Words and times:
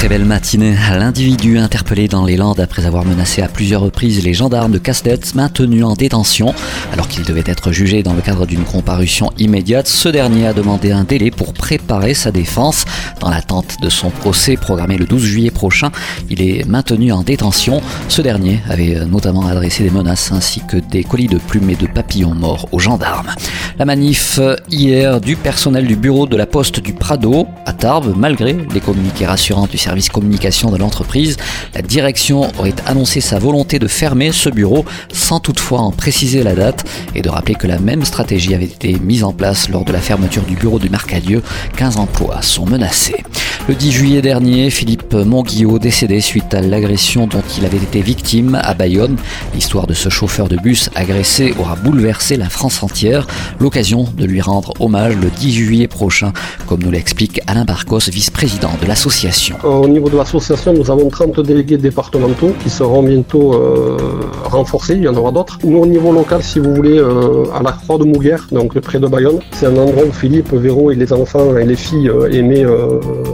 Très 0.00 0.08
belle 0.08 0.24
matinée. 0.24 0.74
L'individu 0.98 1.58
interpellé 1.58 2.08
dans 2.08 2.24
les 2.24 2.38
Landes 2.38 2.58
après 2.58 2.86
avoir 2.86 3.04
menacé 3.04 3.42
à 3.42 3.48
plusieurs 3.48 3.82
reprises 3.82 4.24
les 4.24 4.32
gendarmes 4.32 4.72
de 4.72 4.78
Casse-Tête 4.78 5.34
maintenu 5.34 5.84
en 5.84 5.92
détention 5.92 6.54
alors 6.90 7.06
qu'il 7.06 7.22
devait 7.22 7.44
être 7.44 7.70
jugé 7.70 8.02
dans 8.02 8.14
le 8.14 8.22
cadre 8.22 8.46
d'une 8.46 8.64
comparution 8.64 9.30
immédiate. 9.36 9.88
Ce 9.88 10.08
dernier 10.08 10.46
a 10.46 10.54
demandé 10.54 10.90
un 10.90 11.04
délai 11.04 11.30
pour 11.30 11.52
préparer 11.52 12.14
sa 12.14 12.32
défense. 12.32 12.86
Dans 13.20 13.28
l'attente 13.28 13.76
de 13.82 13.90
son 13.90 14.08
procès 14.08 14.56
programmé 14.56 14.96
le 14.96 15.04
12 15.04 15.22
juillet 15.22 15.50
prochain, 15.50 15.90
il 16.30 16.40
est 16.40 16.66
maintenu 16.66 17.12
en 17.12 17.22
détention. 17.22 17.82
Ce 18.08 18.22
dernier 18.22 18.62
avait 18.70 19.04
notamment 19.04 19.48
adressé 19.48 19.82
des 19.82 19.90
menaces 19.90 20.32
ainsi 20.32 20.62
que 20.66 20.78
des 20.78 21.04
colis 21.04 21.28
de 21.28 21.36
plumes 21.36 21.68
et 21.68 21.76
de 21.76 21.86
papillons 21.86 22.34
morts 22.34 22.68
aux 22.72 22.78
gendarmes. 22.78 23.34
La 23.80 23.86
manif 23.86 24.38
hier 24.70 25.22
du 25.22 25.36
personnel 25.36 25.86
du 25.86 25.96
bureau 25.96 26.26
de 26.26 26.36
la 26.36 26.44
poste 26.44 26.80
du 26.80 26.92
Prado 26.92 27.46
à 27.64 27.72
Tarbes, 27.72 28.12
malgré 28.14 28.52
les 28.52 28.80
communiqués 28.80 29.24
rassurants 29.24 29.66
du 29.66 29.78
service 29.78 30.10
communication 30.10 30.70
de 30.70 30.76
l'entreprise, 30.76 31.38
la 31.74 31.80
direction 31.80 32.42
aurait 32.58 32.74
annoncé 32.84 33.22
sa 33.22 33.38
volonté 33.38 33.78
de 33.78 33.88
fermer 33.88 34.32
ce 34.32 34.50
bureau 34.50 34.84
sans 35.14 35.40
toutefois 35.40 35.80
en 35.80 35.92
préciser 35.92 36.42
la 36.42 36.54
date 36.54 36.84
et 37.14 37.22
de 37.22 37.30
rappeler 37.30 37.54
que 37.54 37.66
la 37.66 37.78
même 37.78 38.04
stratégie 38.04 38.54
avait 38.54 38.66
été 38.66 38.98
mise 38.98 39.24
en 39.24 39.32
place 39.32 39.70
lors 39.70 39.86
de 39.86 39.92
la 39.92 40.00
fermeture 40.00 40.42
du 40.42 40.56
bureau 40.56 40.78
du 40.78 40.90
Marcadieu. 40.90 41.42
15 41.78 41.96
emplois 41.96 42.42
sont 42.42 42.66
menacés. 42.66 43.24
Le 43.70 43.76
10 43.76 43.92
juillet 43.92 44.20
dernier, 44.20 44.68
Philippe 44.68 45.14
Monguillot 45.14 45.78
décédé 45.78 46.20
suite 46.20 46.54
à 46.54 46.60
l'agression 46.60 47.28
dont 47.28 47.44
il 47.56 47.64
avait 47.64 47.76
été 47.76 48.00
victime 48.00 48.58
à 48.60 48.74
Bayonne. 48.74 49.14
L'histoire 49.54 49.86
de 49.86 49.94
ce 49.94 50.08
chauffeur 50.08 50.48
de 50.48 50.56
bus 50.56 50.90
agressé 50.96 51.54
aura 51.56 51.76
bouleversé 51.76 52.36
la 52.36 52.48
France 52.48 52.82
entière. 52.82 53.28
L'occasion 53.60 54.08
de 54.16 54.24
lui 54.24 54.40
rendre 54.40 54.72
hommage 54.80 55.14
le 55.14 55.28
10 55.30 55.52
juillet 55.52 55.86
prochain, 55.86 56.32
comme 56.66 56.82
nous 56.82 56.90
l'explique 56.90 57.40
Alain 57.46 57.64
Barcos, 57.64 58.10
vice-président 58.10 58.72
de 58.82 58.88
l'association. 58.88 59.54
Au 59.62 59.86
niveau 59.86 60.10
de 60.10 60.16
l'association, 60.16 60.72
nous 60.72 60.90
avons 60.90 61.08
30 61.08 61.38
délégués 61.38 61.78
départementaux 61.78 62.52
qui 62.64 62.70
seront 62.70 63.04
bientôt 63.04 63.54
euh, 63.54 63.98
renforcés, 64.50 64.94
il 64.94 65.02
y 65.02 65.08
en 65.08 65.16
aura 65.16 65.32
d'autres. 65.32 65.58
Nous, 65.64 65.78
au 65.78 65.86
niveau 65.86 66.12
local, 66.12 66.42
si 66.42 66.58
vous 66.58 66.74
voulez, 66.74 66.98
euh, 66.98 67.44
à 67.54 67.62
la 67.62 67.72
Croix 67.72 67.98
de 67.98 68.04
Mouguère, 68.04 68.46
donc 68.52 68.78
près 68.80 68.98
de 68.98 69.06
Bayonne, 69.06 69.38
c'est 69.52 69.66
un 69.66 69.76
endroit 69.76 70.04
où 70.04 70.12
Philippe, 70.12 70.52
Véro 70.52 70.90
et 70.90 70.94
les 70.94 71.12
enfants 71.12 71.56
et 71.56 71.64
les 71.64 71.76
filles 71.76 72.08
euh, 72.08 72.30
aimaient 72.30 72.64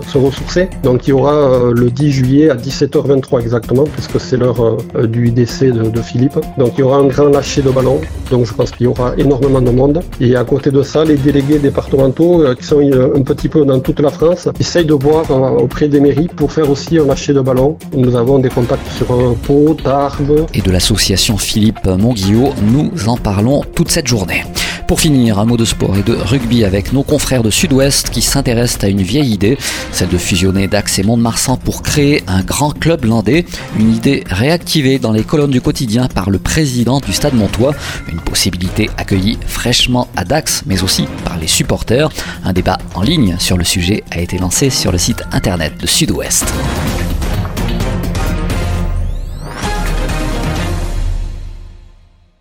se 0.06 0.18
ressourcer. 0.18 0.68
Donc 0.82 1.06
il 1.06 1.10
y 1.10 1.12
aura 1.12 1.70
le 1.74 1.90
10 1.90 2.10
juillet 2.10 2.50
à 2.50 2.54
17h23 2.54 3.40
exactement, 3.40 3.84
puisque 3.84 4.20
c'est 4.20 4.36
l'heure 4.36 4.76
du 5.04 5.30
décès 5.30 5.70
de, 5.70 6.02
Philippe. 6.02 6.38
Donc 6.58 6.72
il 6.76 6.80
y 6.80 6.82
aura 6.82 6.98
un 6.98 7.06
grand 7.06 7.28
lâcher 7.28 7.62
de 7.62 7.70
ballon, 7.70 8.00
donc 8.30 8.46
je 8.46 8.54
pense 8.54 8.70
qu'il 8.70 8.84
y 8.84 8.86
aura 8.86 9.14
énormément 9.16 9.60
de 9.60 9.70
monde. 9.70 10.00
Et 10.20 10.36
à 10.36 10.44
côté 10.44 10.70
de 10.70 10.82
ça, 10.82 11.04
les 11.04 11.16
délégués 11.16 11.58
départementaux, 11.58 12.44
qui 12.58 12.64
sont 12.64 12.80
un 12.80 13.22
petit 13.22 13.48
peu 13.48 13.64
dans 13.64 13.80
toute 13.80 14.00
la 14.00 14.10
France, 14.10 14.48
essayent 14.60 14.84
de 14.84 14.94
voir 14.94 15.24
auprès 15.62 15.88
des 15.88 16.00
mairies 16.00 16.28
pour 16.28 16.52
faire 16.52 16.70
aussi 16.70 16.98
un 16.98 17.06
lâcher 17.06 17.32
de 17.32 17.40
ballon. 17.40 17.76
Nous 17.96 18.14
avons 18.16 18.38
des 18.38 18.50
contacts 18.50 18.88
sur 18.96 19.06
Pau, 19.46 19.76
Tarbes. 19.82 20.46
Et 20.54 20.60
de 20.60 20.70
Philippe 21.14 21.86
Monguillot, 21.86 22.52
nous 22.62 22.90
en 23.06 23.16
parlons 23.16 23.62
toute 23.76 23.92
cette 23.92 24.08
journée. 24.08 24.42
Pour 24.88 25.00
finir, 25.00 25.38
un 25.38 25.44
mot 25.44 25.56
de 25.56 25.64
sport 25.64 25.96
et 25.96 26.02
de 26.02 26.14
rugby 26.14 26.64
avec 26.64 26.92
nos 26.92 27.04
confrères 27.04 27.44
de 27.44 27.50
Sud-Ouest 27.50 28.10
qui 28.10 28.22
s'intéressent 28.22 28.82
à 28.82 28.88
une 28.88 29.02
vieille 29.02 29.32
idée, 29.32 29.56
celle 29.92 30.08
de 30.08 30.18
fusionner 30.18 30.66
Dax 30.66 30.98
et 30.98 31.04
Mont-de-Marsan 31.04 31.58
pour 31.58 31.82
créer 31.82 32.24
un 32.26 32.42
grand 32.42 32.76
club 32.76 33.04
landais. 33.04 33.46
Une 33.78 33.94
idée 33.94 34.24
réactivée 34.28 34.98
dans 34.98 35.12
les 35.12 35.22
colonnes 35.22 35.52
du 35.52 35.60
quotidien 35.60 36.08
par 36.08 36.28
le 36.28 36.38
président 36.38 36.98
du 36.98 37.12
Stade 37.12 37.34
Montois. 37.34 37.74
Une 38.10 38.20
possibilité 38.20 38.90
accueillie 38.96 39.38
fraîchement 39.46 40.08
à 40.16 40.24
Dax, 40.24 40.64
mais 40.66 40.82
aussi 40.82 41.06
par 41.24 41.38
les 41.38 41.46
supporters. 41.46 42.08
Un 42.44 42.52
débat 42.52 42.78
en 42.94 43.02
ligne 43.02 43.36
sur 43.38 43.56
le 43.56 43.64
sujet 43.64 44.02
a 44.10 44.20
été 44.20 44.38
lancé 44.38 44.70
sur 44.70 44.90
le 44.90 44.98
site 44.98 45.22
internet 45.30 45.72
de 45.80 45.86
Sud-Ouest. 45.86 46.46